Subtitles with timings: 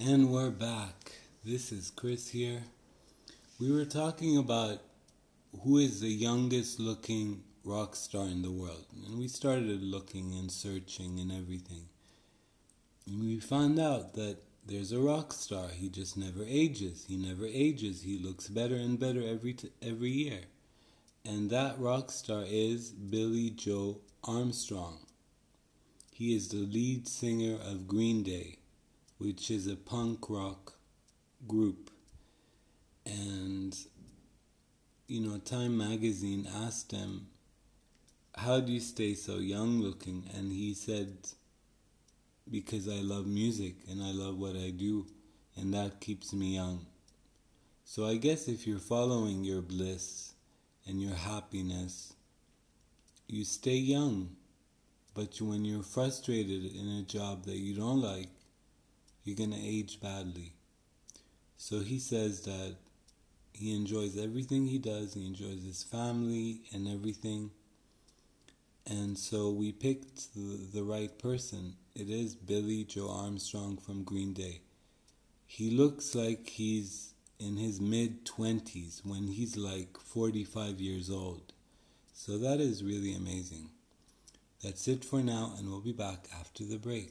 [0.00, 1.10] And we're back.
[1.44, 2.62] This is Chris here.
[3.58, 4.78] We were talking about
[5.64, 8.84] who is the youngest looking rock star in the world.
[9.04, 11.86] And we started looking and searching and everything.
[13.08, 15.66] And we found out that there's a rock star.
[15.70, 17.06] He just never ages.
[17.08, 18.02] He never ages.
[18.02, 20.42] He looks better and better every t- every year.
[21.24, 25.00] And that rock star is Billie Joe Armstrong.
[26.12, 28.58] He is the lead singer of Green Day
[29.18, 30.74] which is a punk rock
[31.46, 31.90] group.
[33.04, 33.76] And,
[35.06, 37.26] you know, Time magazine asked him,
[38.36, 40.30] How do you stay so young looking?
[40.36, 41.16] And he said,
[42.50, 45.06] Because I love music and I love what I do,
[45.56, 46.86] and that keeps me young.
[47.84, 50.34] So I guess if you're following your bliss
[50.86, 52.12] and your happiness,
[53.26, 54.36] you stay young.
[55.14, 58.28] But when you're frustrated in a job that you don't like,
[59.28, 60.54] you're going to age badly.
[61.58, 62.76] So he says that
[63.52, 67.50] he enjoys everything he does, he enjoys his family and everything.
[68.86, 71.74] And so we picked the, the right person.
[71.94, 74.62] It is Billie Joe Armstrong from Green Day.
[75.46, 81.52] He looks like he's in his mid 20s when he's like 45 years old.
[82.14, 83.70] So that is really amazing.
[84.62, 87.06] That's it for now, and we'll be back after the break.